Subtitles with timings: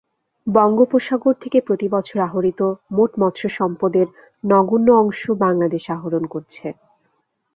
[0.47, 2.61] বঙ্গোপসাগর থেকে প্রতিবছর আহরিত
[2.91, 4.07] মোট মৎস্য সম্পদের
[4.43, 6.67] নগণ্য অংশ বাংলাদেশ আহরণ করছে।